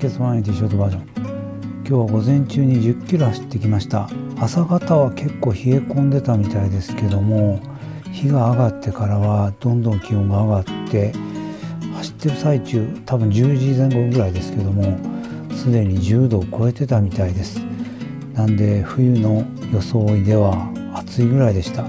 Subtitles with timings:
[0.00, 1.02] 血180ショートバージョン。
[1.80, 4.08] 今日は午前中に1 0キロ走ってきました。
[4.38, 7.60] 朝方は結構冷え込んでたみたいですけども
[8.10, 11.12] 日が上がってからはどんどん気温が上がって
[11.96, 14.96] 走ってる最中多分10時前後ぐらいですけども
[15.54, 17.58] すでに10度を超えてたみたいです。
[18.32, 21.84] なんで冬の装いでは暑いぐらいでした。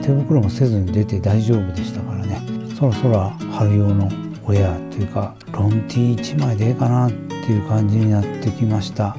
[0.00, 2.40] 手袋もせずに出て大丈夫でしたからね。
[2.74, 3.18] そろそろ
[3.52, 4.06] 春用の
[4.46, 7.10] ウェアというかロンティー1枚でええかな
[7.42, 9.16] っていう感じになってきました。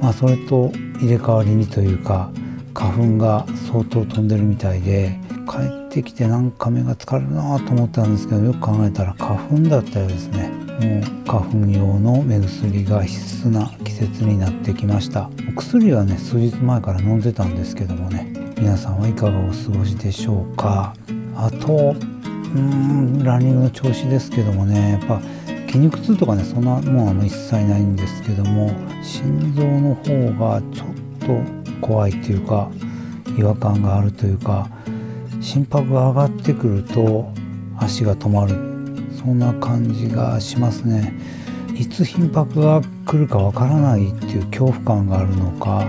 [0.00, 0.70] まあそれと
[1.00, 2.30] 入れ替わりにというか
[2.74, 10.50] 花粉が相当飛んでるみたいで帰ってきてなんか目が疲れるなと思ったんですけどよく考えたら花粉だったようですね。
[10.78, 15.28] もう花粉用の目薬が必須な季節になってきました。
[15.56, 18.32] 薬はね数日前から飲んでたんですけどもね。
[18.56, 20.94] 皆さんはいかがお過ごしでしょうか。
[21.34, 24.92] あとうーんランニングの調子ですけどもね。
[24.92, 25.20] やっぱ
[25.68, 28.70] 筋肉痛とかねそんなもんは一切ないんですけども
[29.02, 30.88] 心臓の方がちょっ
[31.80, 32.70] と怖いっていうか
[33.38, 34.68] 違和感があるというか
[35.40, 37.32] 心拍が上がってくると
[37.78, 38.68] 足が止まる。
[39.18, 41.12] そんな感じがしますね。
[41.74, 45.84] いつ頻拍が来るかわからないっていう恐怖感があるのか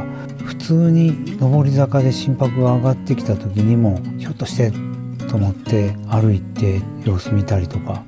[0.45, 4.71] 普通に上り坂で心拍が上がってきた時にもひょっとして
[5.27, 8.03] と思って歩いて様子見たりとか。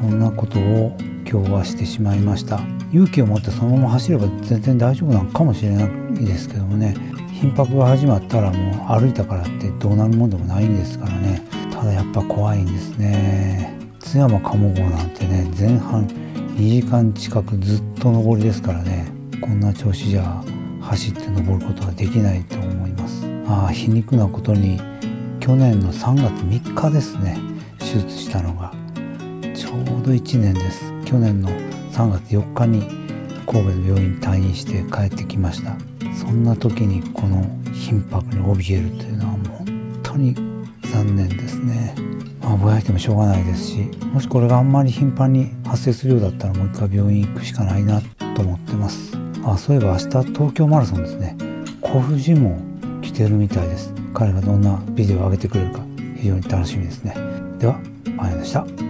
[0.00, 0.96] そんなことを
[1.30, 2.60] 今日はしてしまいました。
[2.90, 6.96] 勇気を持ってそのまま走れば全然大丈夫なのかもしれないですけどもね。
[7.32, 11.42] 頻拍が始まったらもう歩いたからってどうなるもんでもないんですからね。
[11.70, 13.78] ただやっぱ怖いんですね。
[13.98, 16.06] 津山鴨号なんてね前半
[16.56, 19.06] 2時間近くずっと上りですからね。
[19.42, 20.42] こんな調子じゃ
[20.80, 23.26] 走って登ることはできないと思います。
[23.46, 24.80] ああ皮肉なことに
[25.40, 27.38] 去年の3月3日ですね。
[27.78, 28.79] 手術したのが。
[29.60, 30.90] ちょうど1年です。
[31.04, 31.50] 去年の
[31.92, 32.80] 3月4日に
[33.46, 35.76] 神戸の病院に退院して帰ってきました。
[36.18, 40.34] そんな時にこの頻拍に怯えるというのはもう本当に
[40.90, 41.94] 残念ですね。
[42.40, 43.76] まあぼやいてもしょうがないですし
[44.14, 48.00] もしこれがあんまり頻繁に発生するようだったらもう一回病院行くしかないな
[48.34, 49.12] と思ってます。
[49.44, 51.36] あそういえば明日東京マラソンですね。
[51.82, 52.58] 小藤も
[53.02, 53.92] 来てるみたいです。
[54.14, 55.80] 彼がどんなビデオを上げてくれるか
[56.16, 57.14] 非常に楽しみですね。
[57.58, 57.78] では、
[58.16, 58.89] あやでした。